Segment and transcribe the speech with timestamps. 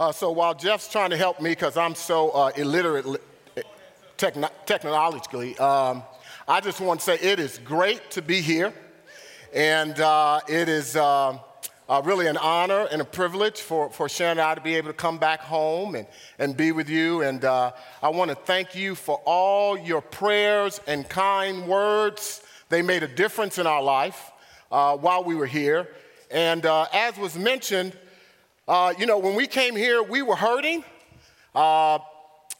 [0.00, 3.04] Uh, so while Jeff's trying to help me because I'm so uh, illiterate
[4.16, 6.02] techno- technologically, um,
[6.48, 8.72] I just want to say it is great to be here.
[9.52, 11.36] And uh, it is uh,
[11.86, 14.88] uh, really an honor and a privilege for, for Sharon and I to be able
[14.88, 16.06] to come back home and,
[16.38, 17.20] and be with you.
[17.20, 17.72] And uh,
[18.02, 22.42] I want to thank you for all your prayers and kind words.
[22.70, 24.32] They made a difference in our life
[24.70, 25.90] while we were here.
[26.30, 27.92] And as was mentioned,
[28.70, 30.84] uh, you know, when we came here, we were hurting.
[31.56, 31.98] Uh,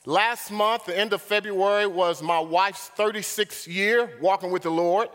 [0.05, 5.09] last month, the end of February, was my wife's 36th year walking with the Lord.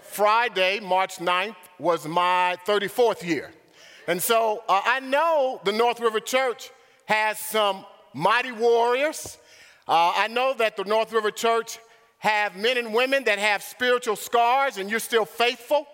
[0.00, 3.52] Friday, March 9th, was my 34th year.
[4.08, 6.70] And so uh, I know the North River Church
[7.04, 9.36] has some mighty warriors.
[9.86, 11.78] Uh, I know that the North River Church
[12.20, 15.86] have men and women that have spiritual scars, and you're still faithful.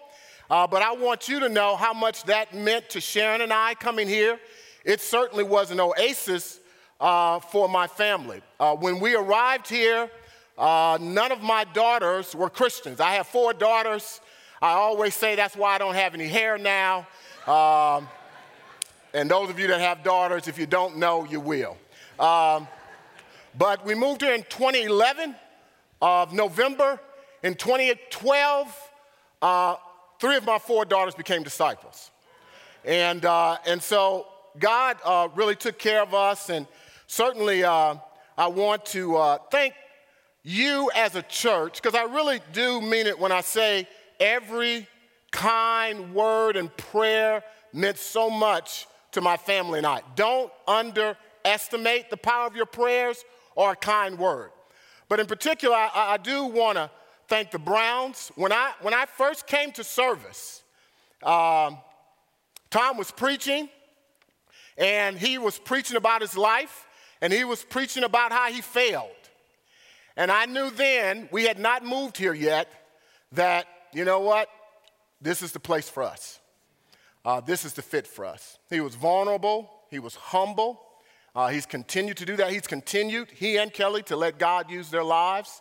[0.51, 3.75] Uh, but I want you to know how much that meant to Sharon and I
[3.75, 4.41] coming here.
[4.83, 6.59] It certainly was an oasis
[7.01, 8.41] uh, for my family.
[8.59, 10.11] Uh, when we arrived here,
[10.57, 12.99] uh, none of my daughters were Christians.
[12.99, 14.23] I have four daughters.
[14.63, 17.07] I always say that's why I don't have any hair now.
[17.47, 18.09] Um,
[19.13, 21.77] and those of you that have daughters, if you don't know, you will.
[22.19, 22.67] Um,
[23.57, 25.35] but we moved here in 2011
[26.01, 26.99] of November.
[27.43, 28.91] In 2012,
[29.43, 29.77] uh,
[30.19, 32.11] three of my four daughters became disciples.
[32.85, 34.27] And, uh, and so
[34.59, 36.51] God uh, really took care of us.
[36.51, 36.67] And
[37.07, 37.97] certainly, uh,
[38.37, 39.75] I want to uh, thank
[40.45, 43.89] you as a church, because I really do mean it when I say
[44.21, 44.87] every
[45.31, 50.03] kind word and prayer meant so much to my family and I.
[50.15, 53.25] Don't underestimate the power of your prayers
[53.57, 54.51] or a kind word.
[55.09, 56.91] But in particular, I, I do want to
[57.29, 58.33] thank the Browns.
[58.35, 60.63] When I, when I first came to service,
[61.23, 61.79] um,
[62.71, 63.69] Tom was preaching,
[64.77, 66.87] and he was preaching about his life,
[67.21, 69.11] and he was preaching about how he failed.
[70.17, 72.69] And I knew then, we had not moved here yet,
[73.33, 74.49] that, you know what,
[75.21, 76.41] this is the place for us.
[77.25, 78.59] Uh, this is the fit for us.
[78.71, 80.81] He was vulnerable, he was humble.
[81.35, 82.51] Uh, he's continued to do that.
[82.51, 85.61] He's continued, he and Kelly, to let God use their lives.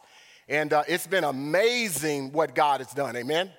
[0.49, 3.15] And uh, it's been amazing what God has done.
[3.15, 3.51] Amen.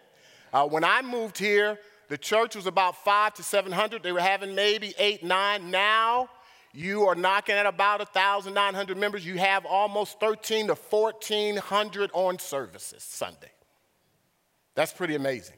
[0.52, 1.78] Uh, when I moved here,
[2.08, 4.02] the church was about five to 700.
[4.02, 5.70] They were having maybe eight, nine.
[5.70, 6.30] Now
[6.72, 9.26] you are knocking at about 1,900 members.
[9.26, 13.50] You have almost 13 to 1,400 on services Sunday.
[14.74, 15.56] That's pretty amazing.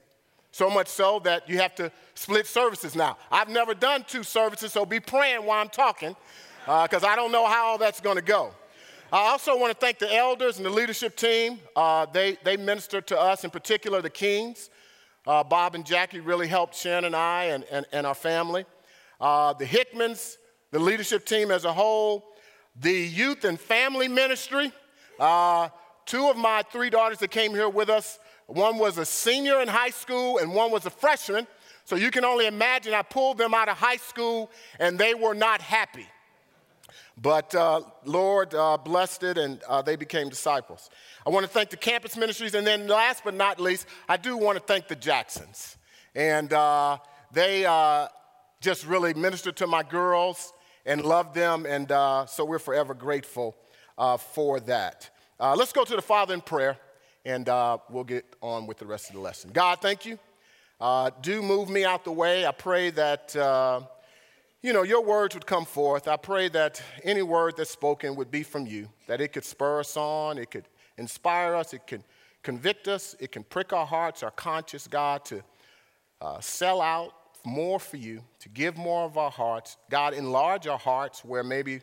[0.53, 3.17] So much so that you have to split services now.
[3.31, 6.17] I've never done two services, so be praying while I'm talking,
[6.65, 8.53] because uh, I don't know how all that's going to go.
[9.13, 11.59] I also want to thank the elders and the leadership team.
[11.75, 14.71] Uh, they, they ministered to us, in particular the Kings.
[15.27, 18.65] Uh, Bob and Jackie really helped Sharon and I and, and, and our family.
[19.21, 20.37] Uh, the Hickmans,
[20.71, 22.25] the leadership team as a whole,
[22.77, 24.73] the youth and family ministry.
[25.19, 25.71] Uh,
[26.07, 29.67] two of my three daughters that came here with us, one was a senior in
[29.67, 31.49] high school and one was a freshman.
[31.85, 35.35] So you can only imagine I pulled them out of high school and they were
[35.35, 36.07] not happy.
[37.21, 40.91] But uh, Lord uh, blessed it, and uh, they became disciples.
[41.27, 44.37] I want to thank the campus ministries, and then last but not least, I do
[44.37, 45.77] want to thank the Jacksons.
[46.15, 46.99] And uh,
[47.33, 48.09] they uh,
[48.61, 50.53] just really ministered to my girls
[50.87, 53.57] and loved them, and uh, so we're forever grateful
[54.33, 55.11] for that.
[55.39, 56.79] let's go to the Father in prayer,
[57.25, 57.47] and
[57.91, 59.51] we'll get on with the rest of the lesson.
[59.53, 60.19] God, thank you.
[61.21, 62.47] do move me out the way.
[62.47, 63.37] I pray that
[64.63, 66.07] you know, your words would come forth.
[66.07, 69.81] I pray that any word that's spoken would be from you, that it could spur
[69.81, 72.05] us on, it could inspire us, it could
[72.43, 75.43] convict us, it can prick our hearts, our conscience, God, to
[76.21, 79.79] uh, sell out more for you, to give more of our hearts.
[79.89, 81.81] God, enlarge our hearts where maybe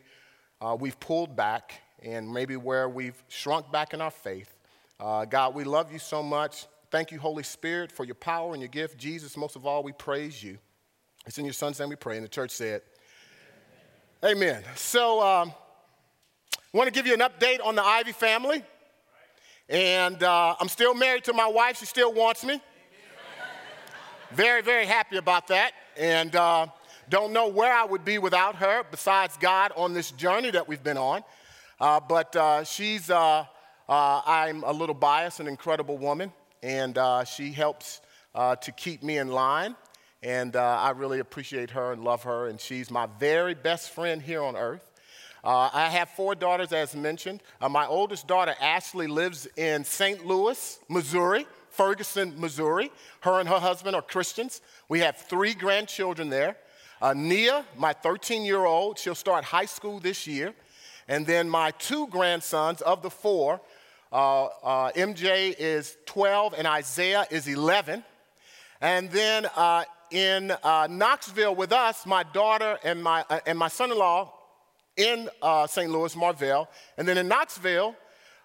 [0.60, 4.54] uh, we've pulled back and maybe where we've shrunk back in our faith.
[5.00, 6.66] Uh, God, we love you so much.
[6.92, 8.98] Thank you, Holy Spirit, for your power and your gift.
[8.98, 10.58] Jesus, most of all, we praise you.
[11.28, 12.16] It's in your son's name we pray.
[12.16, 12.80] And the church said,
[14.24, 14.48] Amen.
[14.48, 14.64] Amen.
[14.76, 15.52] So, um,
[16.54, 18.64] I want to give you an update on the Ivy family.
[19.68, 21.80] And uh, I'm still married to my wife.
[21.80, 22.62] She still wants me.
[24.30, 25.72] Very, very happy about that.
[25.98, 26.68] And uh,
[27.10, 30.82] don't know where I would be without her, besides God, on this journey that we've
[30.82, 31.22] been on.
[31.78, 33.44] Uh, but uh, she's, uh,
[33.86, 36.32] uh, I'm a little biased, an incredible woman.
[36.62, 38.00] And she helps
[38.34, 39.76] to keep me in line.
[40.22, 44.20] And uh, I really appreciate her and love her, and she's my very best friend
[44.20, 44.82] here on earth.
[45.44, 47.40] Uh, I have four daughters, as mentioned.
[47.60, 50.26] Uh, my oldest daughter, Ashley, lives in St.
[50.26, 52.90] Louis, Missouri, Ferguson, Missouri.
[53.20, 54.60] Her and her husband are Christians.
[54.88, 56.56] We have three grandchildren there.
[57.00, 60.52] uh, Nia, my 13 year old, she'll start high school this year.
[61.06, 63.60] And then my two grandsons of the four,
[64.12, 68.02] uh, uh, MJ is 12 and Isaiah is 11.
[68.80, 73.68] And then uh, in uh, Knoxville with us, my daughter and my, uh, and my
[73.68, 74.32] son in law
[74.96, 75.28] in
[75.68, 75.90] St.
[75.90, 76.68] Louis, Marvell.
[76.96, 77.94] And then in Knoxville,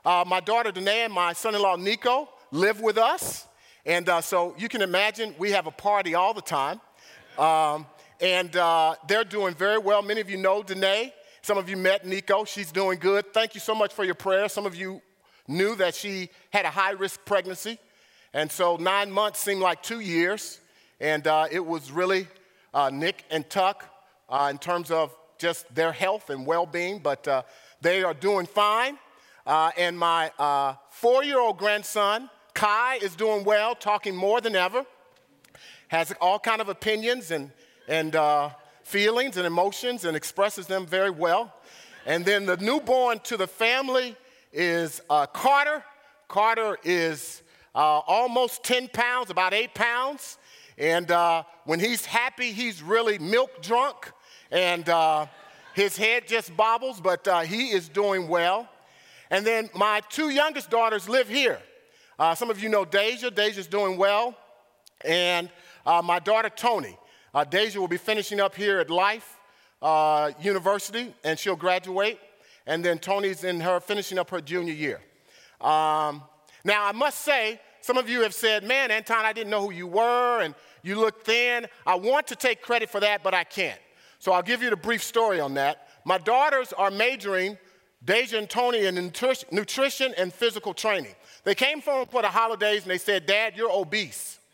[0.06, 3.48] my daughter Danae and my son in law Nico live with us.
[3.86, 6.80] And so you can imagine we have a party all the time.
[7.39, 7.88] Um,
[8.21, 10.01] and uh, they're doing very well.
[10.01, 11.13] Many of you know Danae.
[11.42, 12.45] Some of you met Nico.
[12.45, 13.33] She's doing good.
[13.33, 14.54] Thank you so much for your prayers.
[14.54, 15.01] Some of you
[15.48, 17.77] knew that she had a high risk pregnancy.
[18.33, 20.62] And so nine months seemed like two years.
[21.00, 22.28] And uh, it was really
[22.74, 23.86] uh, Nick and Tuck
[24.30, 27.00] uh, in terms of just their health and well being.
[27.00, 27.44] But uh,
[27.81, 28.98] they are doing fine.
[29.45, 30.31] Uh, and my
[30.90, 34.86] four year old grandson, Kai, is doing well, talking more than ever,
[35.90, 37.51] has all kind of opinions and
[37.88, 38.16] and
[38.84, 41.54] feelings and emotions and expresses them very well.
[42.06, 44.16] And then the newborn to the family
[44.51, 45.84] is uh, Carter.
[46.28, 47.42] Carter is
[47.74, 50.38] uh, almost 10 pounds, about eight pounds.
[50.78, 54.12] And uh, when he's happy, he's really milk drunk.
[54.52, 55.28] And uh,
[55.74, 58.70] his head just bobbles, but uh, he is doing well.
[59.30, 61.60] And then my two youngest daughters live here.
[62.36, 63.30] some of you know Deja.
[63.30, 64.36] Deja's doing well.
[65.04, 65.50] And
[65.86, 66.98] my daughter Tony.
[67.34, 69.40] Uh, Deja will be finishing up here at Life
[69.81, 72.19] uh, University, and she'll graduate.
[72.68, 75.02] And then Tony's in her finishing up her junior year.
[75.60, 76.22] Um,
[76.64, 79.74] now, I must say, some of you have said, "Man, Anton, I didn't know who
[79.74, 83.44] you were, and you look thin." I want to take credit for that, but I
[83.44, 83.80] can't.
[84.19, 85.89] So I'll give you the brief story on that.
[86.06, 87.57] My daughters are majoring,
[88.06, 88.95] Deja and Tony, in
[89.51, 91.13] nutrition and physical training.
[91.44, 94.39] They came home for the holidays and they said, Dad, you're obese.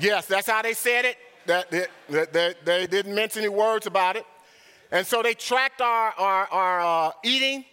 [0.00, 1.16] Yes, that's how they said it.
[1.46, 4.24] That, that, that, they didn't mention any words about it.
[4.90, 7.64] And so they tracked our, our, our uh, eating,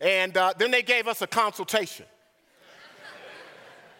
[0.00, 2.06] and uh, then they gave us a consultation.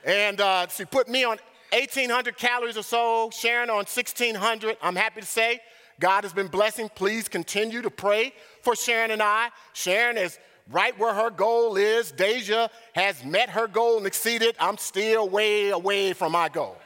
[0.07, 1.39] And uh, she put me on
[1.73, 4.77] 1,800 calories or so, Sharon on 1,600.
[4.81, 5.61] I'm happy to say
[5.99, 6.89] God has been blessing.
[6.95, 8.33] Please continue to pray
[8.63, 9.49] for Sharon and I.
[9.73, 10.39] Sharon is
[10.71, 12.13] right where her goal is.
[12.13, 14.55] Deja has met her goal and exceeded.
[14.61, 16.77] I'm still way away from my goal.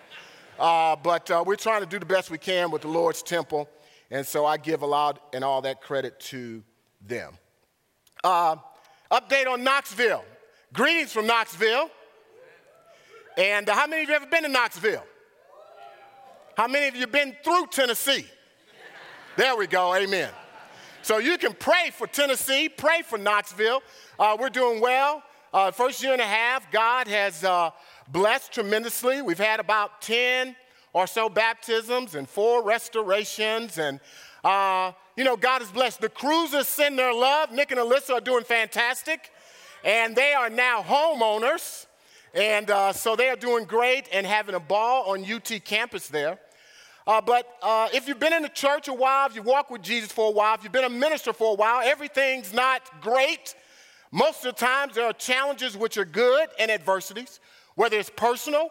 [0.58, 3.68] Uh, but uh, we're trying to do the best we can with the Lord's temple.
[4.10, 6.62] And so I give a lot and all that credit to
[7.06, 7.34] them.
[8.24, 8.56] Uh,
[9.10, 10.24] update on Knoxville.
[10.72, 11.90] Greetings from Knoxville.
[13.36, 15.04] And uh, how many of you ever been to Knoxville?
[16.56, 18.26] How many of you been through Tennessee?
[19.36, 20.30] There we go, amen.
[21.02, 23.82] So you can pray for Tennessee, pray for Knoxville.
[24.18, 25.22] Uh, we're doing well.
[25.52, 27.70] Uh, first year and a half, God has uh,
[28.08, 29.22] blessed tremendously.
[29.22, 30.54] We've had about 10
[30.92, 33.78] or so baptisms and four restorations.
[33.78, 34.00] And,
[34.44, 36.00] uh, you know, God has blessed.
[36.00, 37.50] The cruisers send their love.
[37.52, 39.30] Nick and Alyssa are doing fantastic.
[39.84, 41.86] And they are now homeowners.
[42.34, 46.38] And uh, so they are doing great and having a ball on UT campus there.
[47.06, 49.82] Uh, but uh, if you've been in the church a while, if you walked with
[49.82, 53.54] Jesus for a while, if you've been a minister for a while, everything's not great.
[54.12, 57.40] Most of the times there are challenges which are good and adversities
[57.80, 58.70] whether it's personal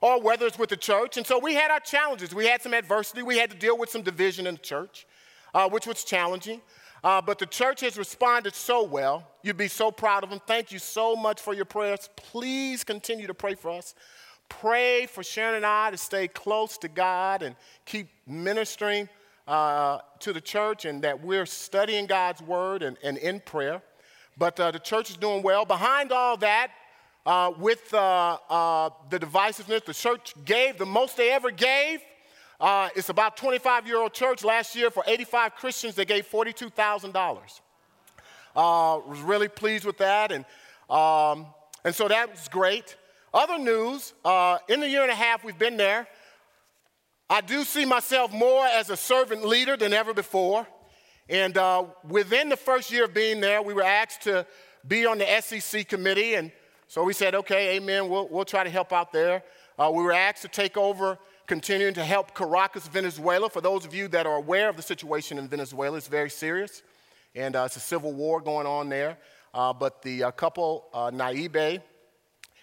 [0.00, 1.16] or whether it's with the church.
[1.16, 2.32] And so we had our challenges.
[2.32, 3.22] We had some adversity.
[3.22, 5.08] We had to deal with some division in the church,
[5.54, 6.60] uh, which was challenging.
[7.02, 9.26] Uh, but the church has responded so well.
[9.42, 10.40] You'd be so proud of them.
[10.46, 12.08] Thank you so much for your prayers.
[12.16, 13.94] Please continue to pray for us.
[14.48, 19.08] Pray for Sharon and I to stay close to God and keep ministering
[19.46, 23.82] uh, to the church and that we're studying God's word and, and in prayer.
[24.36, 25.64] But uh, the church is doing well.
[25.64, 26.70] Behind all that,
[27.28, 29.84] uh, with uh, uh, the divisiveness.
[29.84, 32.00] The church gave the most they ever gave.
[32.60, 34.42] Uh, it's about 25 year old church.
[34.42, 37.60] Last year, for 85 Christians, they gave $42,000.
[38.56, 40.44] Uh, was really pleased with that, and
[40.90, 41.46] um,
[41.84, 42.96] and so that was great.
[43.32, 46.08] Other news: uh, in the year and a half we've been there,
[47.30, 50.66] I do see myself more as a servant leader than ever before.
[51.28, 54.46] And uh, within the first year of being there, we were asked to
[54.86, 56.50] be on the SEC committee, and
[56.88, 59.42] so we said, okay, amen, we'll, we'll try to help out there.
[59.78, 63.48] Uh, we were asked to take over, continuing to help Caracas, Venezuela.
[63.48, 66.82] For those of you that are aware of the situation in Venezuela, it's very serious,
[67.34, 69.16] and uh, it's a civil war going on there.
[69.54, 71.80] Uh, but the uh, couple, uh, Naibe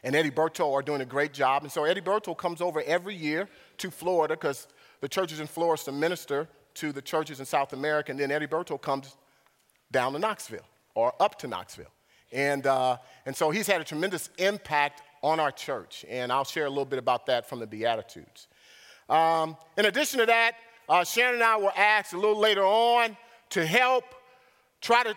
[0.04, 1.63] and Eddie Berto, are doing a great job.
[1.63, 3.50] And so Eddie Berto comes over every year
[3.80, 4.68] to Florida because
[5.01, 8.80] the churches in Florida minister to the churches in South America, and then Eddie Berto
[8.80, 9.18] comes
[9.92, 11.92] down to Knoxville or up to Knoxville.
[12.32, 16.06] And, uh, and so he's had a tremendous impact on our church.
[16.08, 18.48] And I'll share a little bit about that from the Beatitudes.
[19.10, 20.54] Um, in addition to that,
[20.88, 23.18] uh, Sharon and I were asked a little later on
[23.52, 24.04] to help
[24.82, 25.16] try to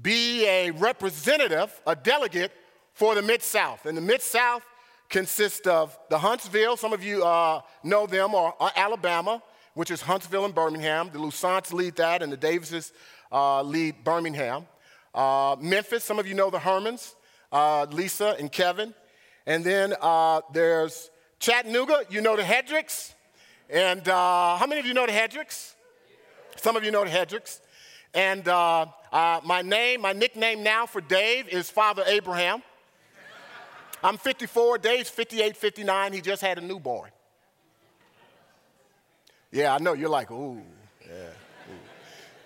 [0.00, 2.52] be a representative, a delegate
[2.92, 3.86] for the Mid South.
[3.86, 4.62] And the Mid South
[5.08, 9.42] consists of the Huntsville, some of you uh, know them, or, Alabama,
[9.74, 11.10] which is Huntsville and Birmingham.
[11.12, 12.92] The Lusants lead that, and the Davises
[13.30, 14.66] uh, lead Birmingham.
[15.14, 17.14] Uh, Memphis, some of you know the Hermans,
[17.52, 18.94] uh, Lisa and Kevin.
[19.46, 21.10] And then uh, there's
[21.44, 23.12] Chattanooga, you know the Hedricks.
[23.68, 25.74] And uh, how many of you know the Hedricks?
[26.56, 27.60] Some of you know the Hedricks.
[28.14, 32.62] And uh, uh, my name, my nickname now for Dave is Father Abraham.
[34.02, 36.12] I'm 54, Dave's 58, 59.
[36.14, 37.10] He just had a newborn.
[39.52, 39.92] Yeah, I know.
[39.92, 40.62] You're like, ooh,
[41.06, 41.12] yeah.
[41.12, 41.74] Ooh.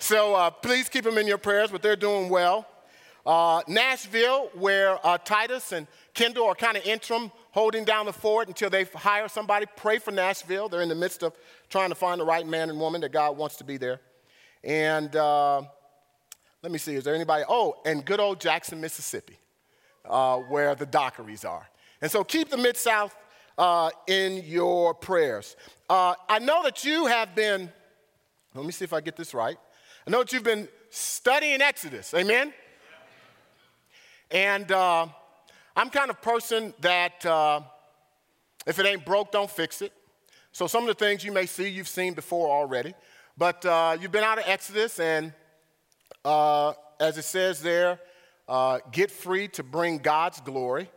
[0.00, 2.66] So uh, please keep them in your prayers, but they're doing well.
[3.28, 8.48] Uh, Nashville, where uh, Titus and Kendall are kind of interim holding down the fort
[8.48, 9.66] until they hire somebody.
[9.76, 10.70] Pray for Nashville.
[10.70, 11.34] They're in the midst of
[11.68, 14.00] trying to find the right man and woman that God wants to be there.
[14.64, 15.60] And uh,
[16.62, 17.44] let me see, is there anybody?
[17.46, 19.38] Oh, and good old Jackson, Mississippi,
[20.06, 21.68] uh, where the Dockeries are.
[22.00, 23.14] And so keep the Mid South
[23.58, 25.54] uh, in your prayers.
[25.90, 27.70] Uh, I know that you have been,
[28.54, 29.58] let me see if I get this right.
[30.06, 32.54] I know that you've been studying Exodus, amen?
[34.30, 35.06] And uh,
[35.74, 37.60] I'm kind of person that uh,
[38.66, 39.92] if it ain't broke, don't fix it.
[40.52, 42.94] So some of the things you may see, you've seen before already.
[43.38, 45.32] But uh, you've been out of Exodus, and
[46.24, 48.00] uh, as it says there,
[48.48, 50.90] uh, get free to bring God's glory.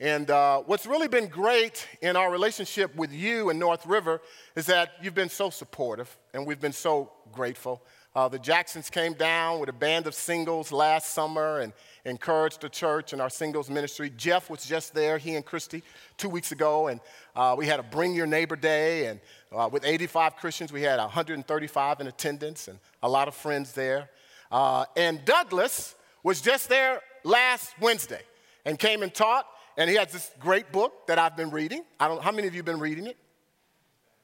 [0.00, 4.20] And uh, what's really been great in our relationship with you and North River
[4.54, 7.82] is that you've been so supportive, and we've been so grateful.
[8.14, 11.72] Uh, the Jacksons came down with a band of singles last summer and
[12.04, 14.10] encouraged the church and our singles ministry.
[14.16, 15.82] Jeff was just there, he and Christy,
[16.16, 17.00] two weeks ago, and
[17.36, 19.06] uh, we had a Bring Your Neighbor Day.
[19.06, 19.20] And
[19.52, 24.08] uh, with 85 Christians, we had 135 in attendance and a lot of friends there.
[24.50, 28.22] Uh, and Douglas was just there last Wednesday
[28.64, 29.46] and came and taught.
[29.76, 31.84] And he has this great book that I've been reading.
[32.00, 33.16] I don't, how many of you have been reading it?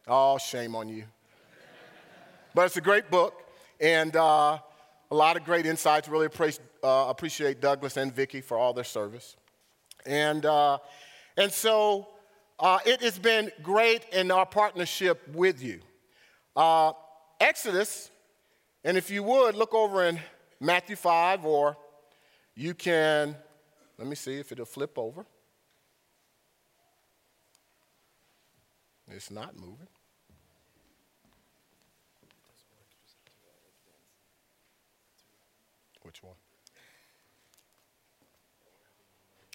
[0.09, 1.05] Oh, shame on you.
[2.55, 3.43] but it's a great book.
[3.85, 4.61] And uh,
[5.11, 6.09] a lot of great insights.
[6.09, 9.37] Really appreciate, uh, appreciate Douglas and Vicki for all their service.
[10.07, 10.79] And, uh,
[11.37, 12.09] and so
[12.59, 15.81] uh, it has been great in our partnership with you.
[16.57, 16.93] Uh,
[17.38, 18.11] Exodus,
[18.85, 20.19] and if you would, look over in
[20.61, 21.76] Matthew 5, or
[22.55, 23.37] you can,
[23.99, 25.26] let me see if it'll flip over.
[29.09, 29.88] It's not moving.
[36.14, 36.37] Which one?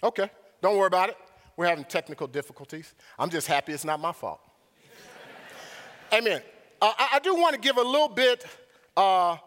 [0.02, 1.16] Okay, don't worry about it.
[1.56, 2.94] We're having technical difficulties.
[3.18, 4.40] I'm just happy it's not my fault.
[6.12, 6.42] Amen.
[6.82, 8.44] Uh, I, do want to give a little bit
[8.94, 9.38] uh,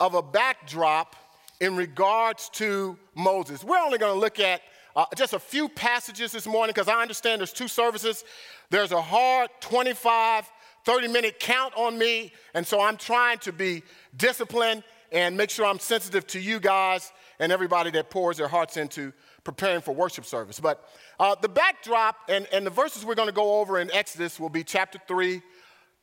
[0.00, 1.14] of a backdrop
[1.60, 3.62] in regards to Moses.
[3.62, 4.60] We're only going to look at
[4.96, 8.24] uh, just a few passages this morning because I understand there's two services.
[8.70, 10.50] There's a hard 25,
[10.84, 13.84] 30 minute count on me, and so I'm trying to be
[14.16, 18.76] disciplined and make sure I'm sensitive to you guys and everybody that pours their hearts
[18.76, 19.12] into
[19.44, 20.60] preparing for worship service.
[20.60, 20.84] But
[21.18, 24.50] uh, the backdrop and, and the verses we're going to go over in Exodus will
[24.50, 25.42] be chapter 3,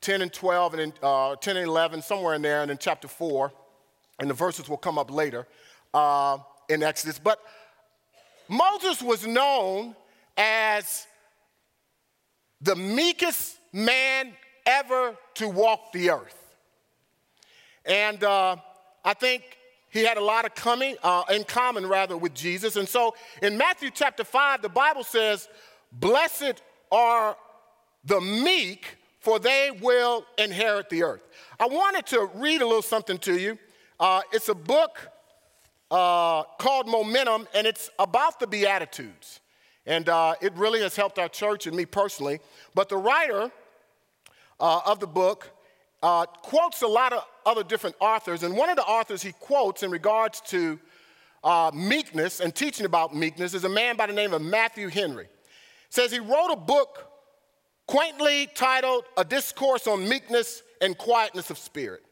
[0.00, 3.08] 10 and 12, and then, uh, 10 and 11, somewhere in there, and then chapter
[3.08, 3.52] 4.
[4.18, 5.46] And the verses will come up later
[5.94, 6.38] uh,
[6.68, 7.18] in Exodus.
[7.18, 7.38] But
[8.48, 9.94] Moses was known
[10.36, 11.06] as
[12.60, 14.32] the meekest man
[14.66, 16.34] ever to walk the earth.
[17.84, 18.56] And uh,
[19.04, 19.58] I think
[19.90, 22.76] he had a lot of coming, uh, in common rather with Jesus.
[22.76, 25.48] And so in Matthew chapter 5, the Bible says,
[25.92, 26.62] Blessed
[26.92, 27.36] are
[28.04, 31.22] the meek, for they will inherit the earth.
[31.58, 33.58] I wanted to read a little something to you.
[33.98, 34.98] Uh, it's a book
[35.90, 39.40] uh, called Momentum, and it's about the Beatitudes.
[39.86, 42.40] And uh, it really has helped our church and me personally.
[42.74, 43.50] But the writer
[44.60, 45.50] uh, of the book
[46.02, 49.82] uh, quotes a lot of other different authors, and one of the authors he quotes
[49.82, 50.78] in regards to
[51.44, 55.28] uh, meekness and teaching about meekness is a man by the name of Matthew Henry.
[55.88, 57.04] says he wrote a book
[57.86, 62.02] quaintly titled A Discourse on Meekness and Quietness of Spirit.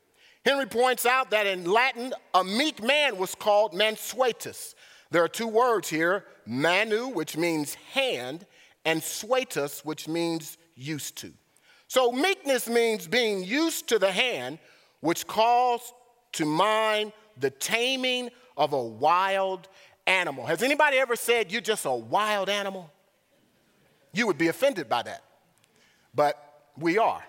[0.44, 4.74] Henry points out that in Latin, a meek man was called mansuetus.
[5.10, 8.46] There are two words here manu, which means hand,
[8.84, 11.32] and suetus, which means used to.
[11.88, 14.58] So, meekness means being used to the hand,
[15.00, 15.92] which calls
[16.32, 19.68] to mind the taming of a wild
[20.06, 20.46] animal.
[20.46, 22.90] Has anybody ever said you're just a wild animal?
[24.12, 25.22] You would be offended by that.
[26.14, 26.42] But
[26.78, 27.22] we are.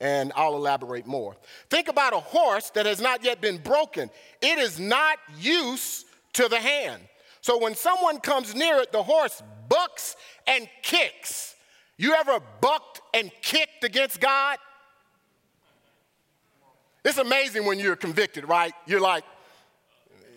[0.00, 1.36] And I'll elaborate more.
[1.70, 4.10] Think about a horse that has not yet been broken.
[4.40, 7.02] It is not used to the hand.
[7.40, 10.16] So when someone comes near it, the horse bucks
[10.46, 11.54] and kicks.
[11.98, 14.58] You ever bucked and kicked against God?
[17.04, 18.72] It's amazing when you're convicted, right?
[18.86, 19.24] You're like,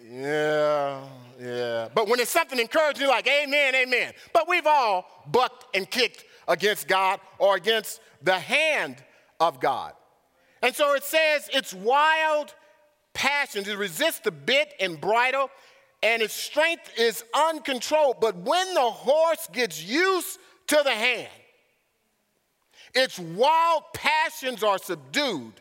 [0.10, 1.04] yeah,
[1.40, 1.90] yeah.
[1.94, 4.14] But when it's something encouraging, you're like, amen, amen.
[4.34, 8.98] But we've all bucked and kicked against God or against the hand
[9.40, 9.94] of God.
[10.64, 12.54] And so it says it's wild
[13.14, 13.68] passions.
[13.68, 15.50] It resists the bit and bridle,
[16.02, 18.18] and its strength is uncontrolled.
[18.20, 21.30] But when the horse gets used to the hand,
[22.94, 25.54] its wild passions are subdued,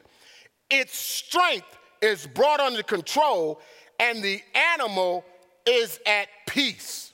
[0.68, 3.60] its strength is brought under control,
[3.98, 5.24] and the animal
[5.66, 7.12] is at peace.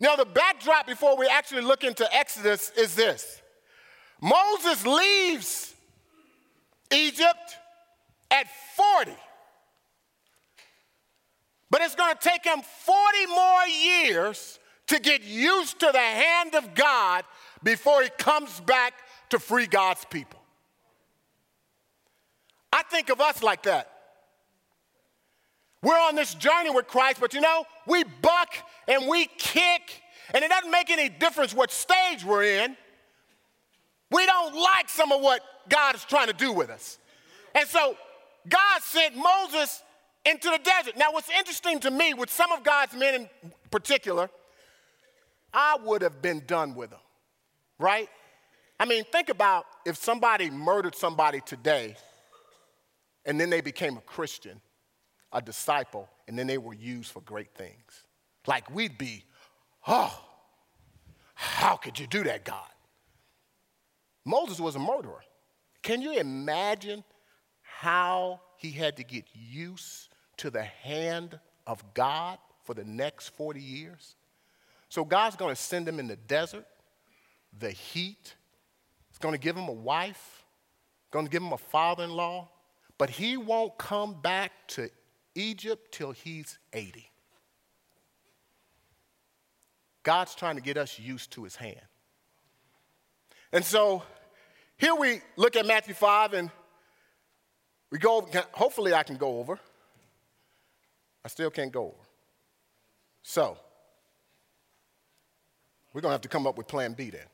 [0.00, 3.40] Now, the backdrop before we actually look into Exodus is this
[4.20, 5.74] Moses leaves
[6.92, 7.56] Egypt
[8.30, 8.46] at
[8.76, 9.12] 40.
[11.70, 14.58] But it's going to take him 40 more years
[14.88, 17.24] to get used to the hand of God
[17.62, 18.92] before he comes back
[19.32, 20.40] to free God's people.
[22.72, 23.90] I think of us like that.
[25.82, 28.54] We're on this journey with Christ, but you know, we buck
[28.86, 32.76] and we kick, and it doesn't make any difference what stage we're in.
[34.10, 36.98] We don't like some of what God is trying to do with us.
[37.54, 37.96] And so
[38.48, 39.82] God sent Moses
[40.26, 40.96] into the desert.
[40.96, 44.28] Now, what's interesting to me with some of God's men in particular,
[45.52, 47.00] I would have been done with them,
[47.78, 48.08] right?
[48.82, 51.94] I mean, think about if somebody murdered somebody today
[53.24, 54.60] and then they became a Christian,
[55.32, 58.02] a disciple, and then they were used for great things.
[58.44, 59.22] Like we'd be,
[59.86, 60.12] oh,
[61.32, 62.66] how could you do that, God?
[64.24, 65.22] Moses was a murderer.
[65.82, 67.04] Can you imagine
[67.60, 73.60] how he had to get used to the hand of God for the next 40
[73.60, 74.16] years?
[74.88, 76.66] So God's going to send him in the desert,
[77.56, 78.34] the heat.
[79.22, 80.44] Going to give him a wife,
[81.12, 82.50] going to give him a father in law,
[82.98, 84.90] but he won't come back to
[85.36, 87.08] Egypt till he's 80.
[90.02, 91.80] God's trying to get us used to his hand.
[93.52, 94.02] And so
[94.76, 96.50] here we look at Matthew 5 and
[97.92, 99.60] we go, hopefully I can go over.
[101.24, 102.08] I still can't go over.
[103.22, 103.56] So,
[105.92, 107.26] we're going to have to come up with plan B then.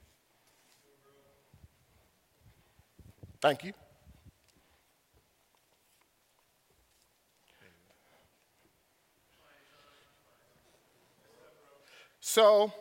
[3.40, 3.72] Thank you.
[12.20, 12.72] So,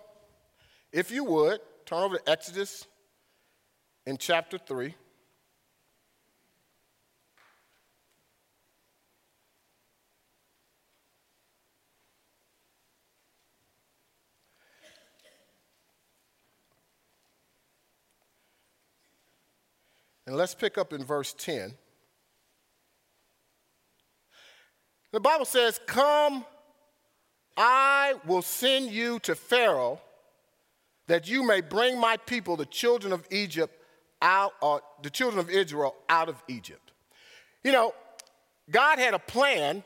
[0.91, 2.85] if you would, turn over to Exodus
[4.05, 4.93] in chapter 3.
[20.27, 21.73] And let's pick up in verse 10.
[25.13, 26.45] The Bible says, Come,
[27.55, 30.01] I will send you to Pharaoh
[31.07, 33.73] that you may bring my people, the children of Egypt,
[34.21, 36.91] out, or the children of Israel out of Egypt.
[37.63, 37.93] You know,
[38.69, 39.81] God had a plan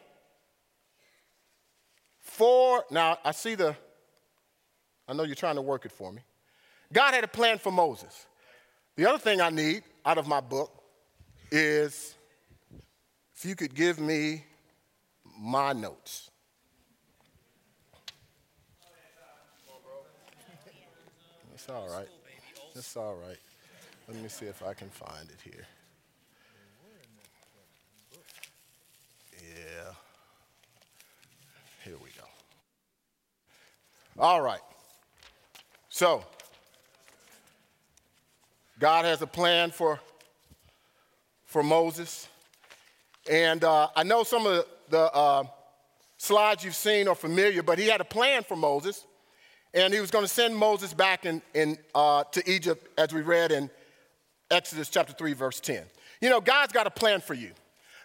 [2.20, 3.76] for, now I see the,
[5.08, 6.24] I know you're trying to work it for me.
[6.92, 8.26] God had a plan for Moses.
[9.02, 10.72] The other thing I need out of my book
[11.52, 12.14] is
[13.36, 14.46] if you could give me
[15.40, 16.30] my notes.
[21.52, 22.08] It's all right.
[22.76, 23.40] It's all right.
[24.08, 25.66] Let me see if I can find it here.
[29.34, 29.94] Yeah.
[31.84, 32.28] Here we go.
[34.20, 34.62] All right.
[35.90, 36.24] So,
[38.82, 40.00] God has a plan for,
[41.46, 42.28] for Moses.
[43.30, 45.44] And uh, I know some of the, uh,
[46.18, 49.06] slides you've seen are familiar, but he had a plan for Moses.
[49.76, 53.22] And he was going to send Moses back in, in, uh, to Egypt, as we
[53.22, 53.70] read in
[54.50, 55.84] Exodus chapter 3, verse 10.
[56.20, 57.52] You know, God's got a plan for you.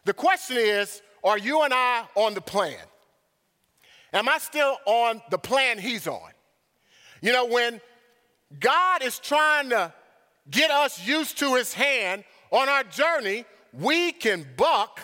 [0.04, 2.84] The question is are you and I on the plan?
[4.12, 6.30] Am I still on the plan He's on?
[7.22, 7.80] You know, when
[8.60, 9.94] God is trying to
[10.50, 15.00] get us used to His hand on our journey, we can buck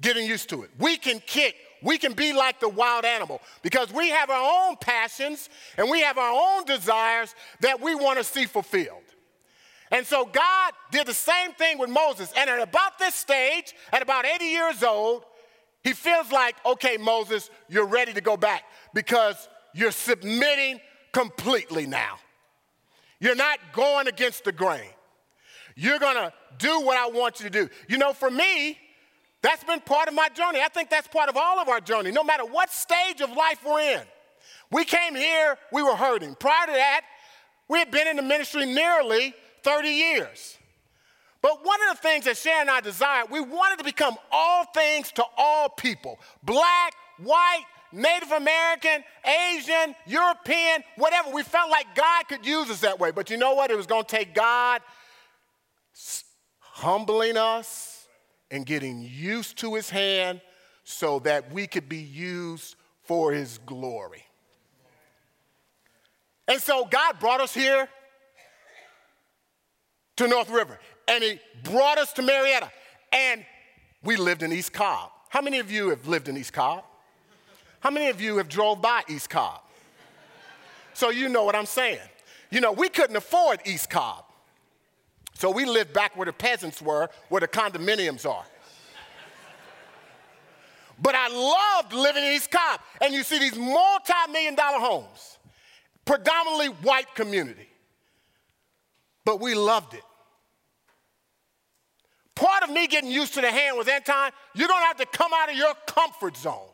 [0.00, 0.70] getting used to it.
[0.78, 1.54] We can kick.
[1.82, 6.02] We can be like the wild animal because we have our own passions and we
[6.02, 9.02] have our own desires that we want to see fulfilled.
[9.90, 12.32] And so God did the same thing with Moses.
[12.36, 15.24] And at about this stage, at about 80 years old,
[15.82, 18.62] he feels like, okay, Moses, you're ready to go back
[18.94, 20.80] because you're submitting
[21.12, 22.18] completely now.
[23.22, 24.90] You're not going against the grain.
[25.76, 27.72] You're gonna do what I want you to do.
[27.88, 28.76] You know, for me,
[29.42, 30.60] that's been part of my journey.
[30.60, 33.60] I think that's part of all of our journey, no matter what stage of life
[33.64, 34.02] we're in.
[34.72, 36.34] We came here, we were hurting.
[36.34, 37.02] Prior to that,
[37.68, 39.32] we had been in the ministry nearly
[39.62, 40.58] 30 years.
[41.42, 44.64] But one of the things that Sharon and I desired, we wanted to become all
[44.74, 51.30] things to all people black, white, Native American, Asian, European, whatever.
[51.30, 53.10] We felt like God could use us that way.
[53.10, 53.70] But you know what?
[53.70, 54.80] It was going to take God
[56.58, 58.06] humbling us
[58.50, 60.40] and getting used to his hand
[60.84, 64.24] so that we could be used for his glory.
[66.48, 67.88] And so God brought us here
[70.16, 70.78] to North River,
[71.08, 72.70] and He brought us to Marietta,
[73.12, 73.44] and
[74.02, 75.10] we lived in East Cobb.
[75.30, 76.84] How many of you have lived in East Cobb?
[77.82, 79.60] How many of you have drove by East Cobb?
[80.94, 81.98] So you know what I'm saying.
[82.50, 84.24] You know, we couldn't afford East Cobb.
[85.34, 88.44] So we lived back where the peasants were, where the condominiums are.
[91.00, 92.80] But I loved living in East Cobb.
[93.00, 95.38] And you see these multi million dollar homes,
[96.04, 97.68] predominantly white community
[99.24, 100.02] but we loved it.
[102.34, 105.32] Part of me getting used to the hand was Anton, you're gonna have to come
[105.34, 106.68] out of your comfort zone.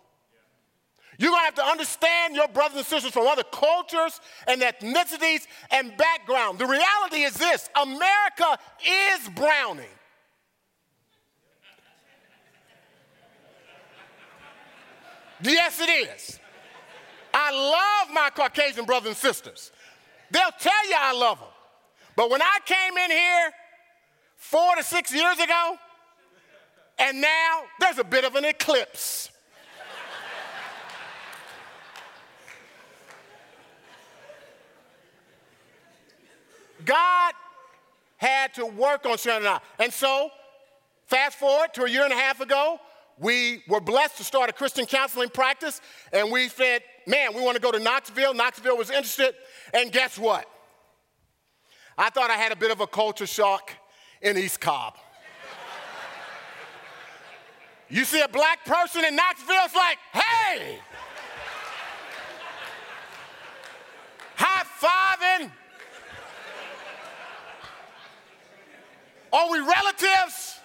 [1.18, 5.96] You're gonna have to understand your brothers and sisters from other cultures and ethnicities and
[5.96, 6.61] background.
[6.61, 9.87] The reality is this America is browning.
[15.42, 16.40] Yes, it is.
[17.35, 19.72] I love my Caucasian brothers and sisters.
[20.31, 21.48] They'll tell you I love them.
[22.16, 23.52] But when I came in here
[24.37, 25.76] four to six years ago,
[26.98, 29.31] and now there's a bit of an eclipse.
[36.88, 37.35] God
[38.16, 39.61] had to work on Sharon and I.
[39.79, 40.31] And so,
[41.05, 42.81] fast forward to a year and a half ago,
[43.18, 47.57] we were blessed to start a Christian counseling practice, and we said, man, we want
[47.57, 48.33] to go to Knoxville.
[48.33, 49.35] Knoxville was interested,
[49.74, 50.48] and guess what?
[51.98, 53.70] I thought I had a bit of a culture shock
[54.22, 54.94] in East Cobb.
[57.90, 60.79] You see a black person in Knoxville, it's like, hey,
[64.37, 65.51] high fiving.
[69.32, 70.60] Are we relatives?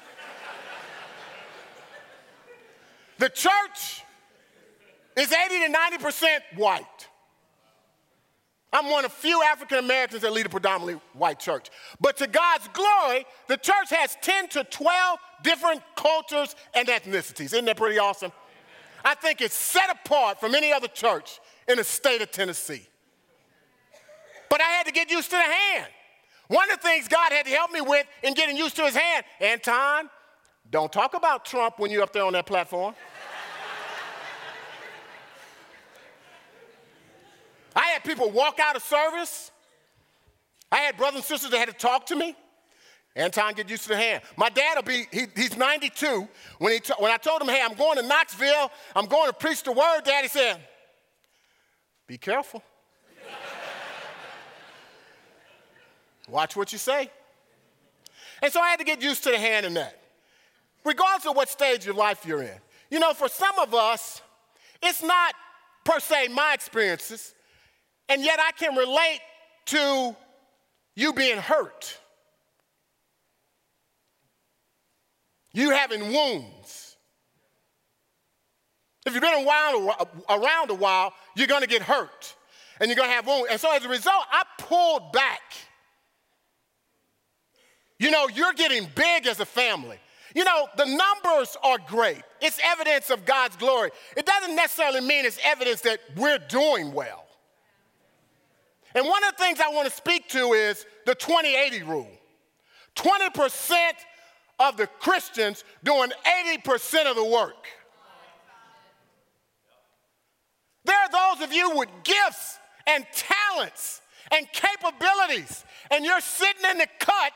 [3.19, 4.03] The church
[5.15, 7.07] is 80 to 90% white.
[8.73, 11.69] I'm one of few African Americans that lead a predominantly white church.
[12.01, 17.45] But to God's glory, the church has 10 to 12 different cultures and ethnicities.
[17.45, 18.31] Isn't that pretty awesome?
[19.05, 22.87] I think it's set apart from any other church in the state of Tennessee.
[24.49, 25.91] But I had to get used to the hand.
[26.47, 28.95] One of the things God had to help me with in getting used to his
[28.95, 30.09] hand, Anton,
[30.69, 32.95] don't talk about Trump when you're up there on that platform.
[37.75, 39.51] I had people walk out of service.
[40.71, 42.35] I had brothers and sisters that had to talk to me.
[43.15, 44.23] Anton, get used to the hand.
[44.35, 46.27] My dad will be, he, he's 92.
[46.57, 49.33] When, he t- when I told him, hey, I'm going to Knoxville, I'm going to
[49.33, 50.59] preach the word, daddy said,
[52.07, 52.63] be careful.
[56.29, 57.09] Watch what you say.
[58.41, 59.99] And so I had to get used to the hand in that,
[60.83, 62.57] regardless of what stage of life you're in.
[62.89, 64.21] You know, for some of us,
[64.81, 65.33] it's not
[65.83, 67.33] per se my experiences,
[68.09, 69.19] and yet I can relate
[69.65, 70.15] to
[70.95, 71.97] you being hurt.
[75.53, 76.97] You having wounds.
[79.05, 82.35] If you've been around a while, you're gonna get hurt
[82.79, 83.47] and you're gonna have wounds.
[83.51, 85.41] And so as a result, I pulled back.
[88.03, 89.97] You know, you're getting big as a family.
[90.35, 92.21] You know, the numbers are great.
[92.41, 93.91] It's evidence of God's glory.
[94.17, 97.25] It doesn't necessarily mean it's evidence that we're doing well.
[98.93, 102.11] And one of the things I want to speak to is the 2080 rule
[102.97, 103.91] 20%
[104.59, 106.11] of the Christians doing
[106.57, 107.67] 80% of the work.
[110.83, 116.79] There are those of you with gifts and talents and capabilities, and you're sitting in
[116.79, 117.31] the cut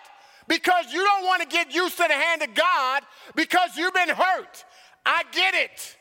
[0.47, 3.03] because you don't want to get used to the hand of God
[3.35, 4.65] because you've been hurt.
[5.05, 5.97] I get it.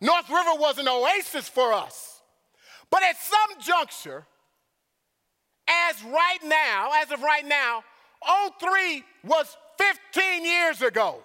[0.00, 2.22] North River was an oasis for us.
[2.90, 4.26] But at some juncture,
[5.68, 7.84] as right now, as of right now,
[8.58, 11.22] 03 was 15 years ago.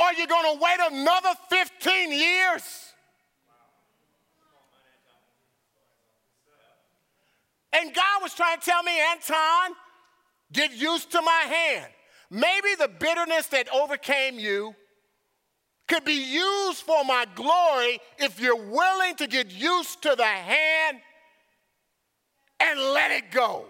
[0.00, 2.87] Are you going to wait another 15 years?
[7.72, 9.76] And God was trying to tell me, Anton,
[10.52, 11.92] get used to my hand.
[12.30, 14.74] Maybe the bitterness that overcame you
[15.86, 20.98] could be used for my glory if you're willing to get used to the hand
[22.60, 23.64] and let it go.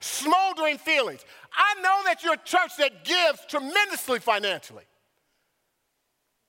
[0.00, 1.24] Smoldering feelings.
[1.54, 4.84] I know that you're a church that gives tremendously financially.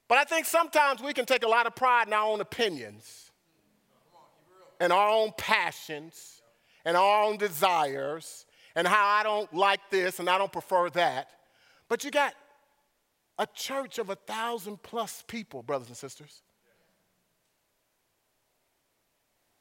[0.08, 3.25] But I think sometimes we can take a lot of pride in our own opinions
[4.80, 6.42] and our own passions
[6.86, 11.30] and our own desires and how I don't like this and I don't prefer that.
[11.90, 12.34] But you got
[13.38, 16.42] a church of a thousand plus people, brothers and sisters.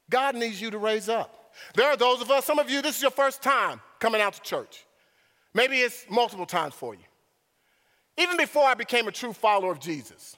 [0.09, 1.53] God needs you to raise up.
[1.73, 4.33] There are those of us, some of you, this is your first time coming out
[4.33, 4.85] to church.
[5.53, 7.01] Maybe it's multiple times for you.
[8.17, 10.37] Even before I became a true follower of Jesus,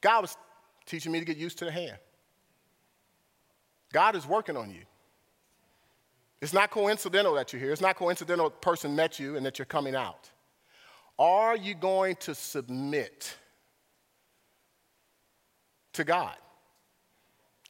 [0.00, 0.36] God was
[0.86, 1.96] teaching me to get used to the hand.
[3.94, 4.82] God is working on you.
[6.42, 7.70] It's not coincidental that you're here.
[7.70, 10.30] It's not coincidental a person met you and that you're coming out.
[11.16, 13.36] Are you going to submit
[15.92, 16.34] to God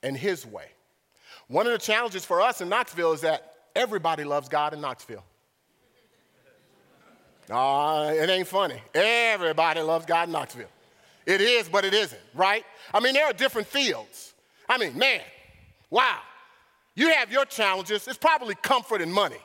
[0.03, 0.65] and His way?
[1.49, 5.25] One of the challenges for us in Knoxville is that everybody loves God in Knoxville.
[7.51, 8.81] Uh, it ain't funny.
[8.95, 10.71] Everybody loves God in Knoxville.
[11.27, 12.65] It is, but it isn't, right?
[12.95, 14.33] I mean, there are different fields.
[14.67, 15.21] I mean, man,
[15.91, 16.19] wow.
[16.95, 18.07] You have your challenges.
[18.07, 19.41] It's probably comfort and money.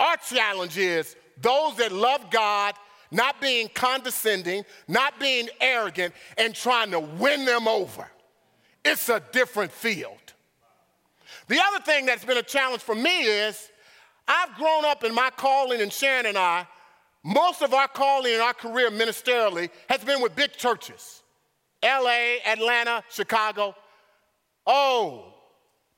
[0.00, 2.74] Our challenge is those that love God,
[3.10, 8.06] not being condescending, not being arrogant, and trying to win them over.
[8.84, 10.18] It's a different field.
[11.48, 13.70] The other thing that's been a challenge for me is
[14.26, 16.66] I've grown up in my calling, and Sharon and I,
[17.22, 21.22] most of our calling and our career ministerially has been with big churches
[21.82, 23.74] LA, Atlanta, Chicago.
[24.66, 25.32] Oh,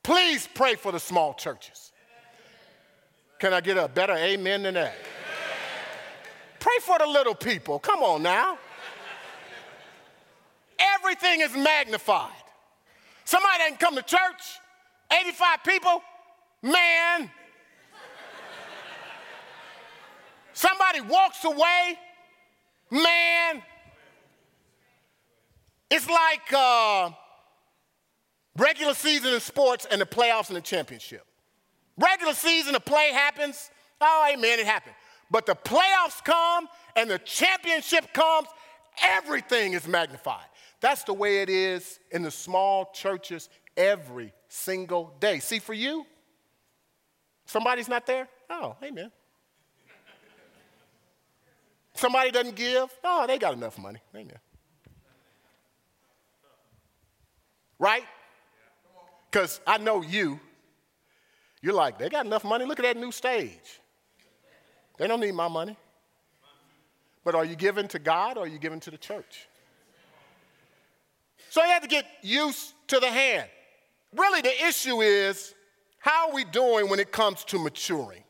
[0.03, 1.91] please pray for the small churches.
[3.39, 4.95] Can I get a better amen than that?
[6.59, 7.79] Pray for the little people.
[7.79, 8.57] Come on now.
[10.77, 12.31] Everything is magnified.
[13.23, 14.59] Somebody didn't come to church,
[15.11, 16.01] 85 people,
[16.61, 17.29] man.
[20.53, 21.97] Somebody walks away,
[22.91, 23.61] man.
[25.89, 27.11] It's like uh,
[28.59, 31.25] regular season in sports and the playoffs and the championship.
[31.97, 33.71] Regular season, the play happens.
[34.01, 34.95] Oh, amen, it happened.
[35.31, 38.47] But the playoffs come and the championship comes,
[39.01, 40.45] everything is magnified.
[40.81, 45.39] That's the way it is in the small churches every single day.
[45.39, 46.05] See, for you,
[47.45, 48.27] somebody's not there?
[48.49, 49.11] Oh, amen.
[51.93, 52.89] Somebody doesn't give?
[53.03, 53.99] Oh, they got enough money.
[54.15, 54.37] Amen.
[57.77, 58.03] Right?
[59.29, 60.39] Because I know you.
[61.61, 62.65] You're like, they got enough money.
[62.65, 63.79] Look at that new stage.
[64.97, 65.77] They don't need my money.
[67.23, 69.47] But are you giving to God or are you giving to the church?
[71.49, 73.47] So you have to get used to the hand.
[74.15, 75.53] Really, the issue is
[75.99, 78.23] how are we doing when it comes to maturing?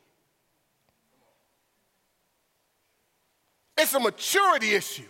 [3.78, 5.08] It's a maturity issue.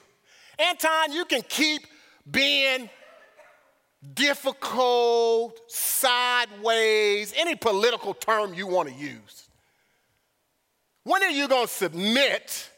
[0.58, 1.82] Anton, you can keep
[2.30, 2.88] being
[4.14, 9.48] difficult, sideways, any political term you want to use.
[11.04, 12.70] When are you going to submit,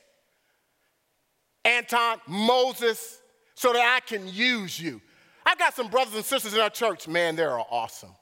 [1.64, 3.20] Anton, Moses,
[3.54, 5.00] so that I can use you?
[5.44, 8.14] I've got some brothers and sisters in our church, man, they're awesome.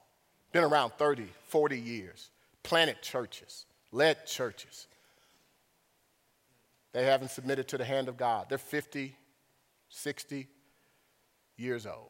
[0.51, 2.29] Been around 30, 40 years,
[2.63, 4.87] planted churches, led churches.
[6.93, 8.47] They haven't submitted to the hand of God.
[8.49, 9.15] They're 50,
[9.89, 10.47] 60
[11.57, 12.09] years old.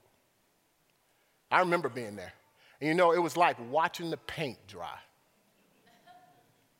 [1.51, 2.33] I remember being there.
[2.79, 4.97] And you know, it was like watching the paint dry.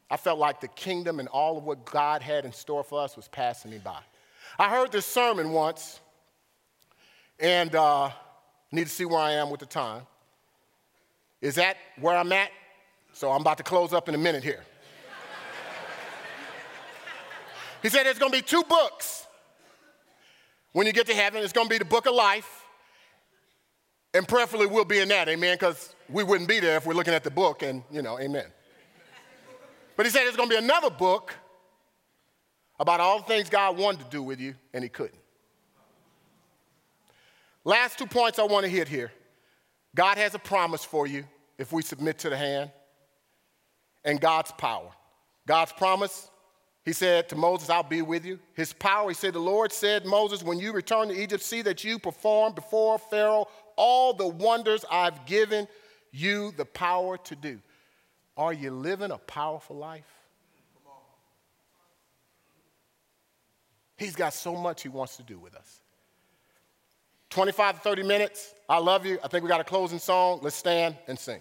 [0.10, 3.16] I felt like the kingdom and all of what God had in store for us
[3.16, 4.00] was passing me by.
[4.60, 6.00] I heard this sermon once,
[7.40, 8.10] and uh,
[8.72, 10.04] need to see where I am with the time.
[11.40, 12.52] Is that where I'm at?
[13.14, 14.64] So I'm about to close up in a minute here.
[17.82, 19.28] he said there's going to be two books
[20.72, 21.44] when you get to heaven.
[21.44, 22.61] It's going to be the book of life,
[24.14, 27.14] and preferably we'll be in that, amen, because we wouldn't be there if we're looking
[27.14, 28.46] at the book, and, you know, amen.
[29.96, 31.34] But he said there's going to be another book
[32.80, 35.20] about all the things God wanted to do with you, and he couldn't.
[37.64, 39.12] Last two points I want to hit here
[39.96, 41.26] God has a promise for you
[41.58, 42.72] if we submit to the hand.
[44.04, 44.90] and God's power.
[45.48, 46.30] God's promise,
[46.84, 48.40] he said to Moses, I'll be with you.
[48.54, 51.84] His power, he said, The Lord said, Moses, when you return to Egypt, see that
[51.84, 53.48] you perform before Pharaoh
[53.82, 55.68] all the wonders I've given
[56.12, 57.60] you the power to do.
[58.38, 60.06] Are you living a powerful life?
[63.98, 65.80] He's got so much he wants to do with us.
[67.32, 68.54] 25 to 30 minutes.
[68.70, 69.18] I love you.
[69.24, 70.42] I think we got a closing song.
[70.44, 71.40] Let's stand and sing.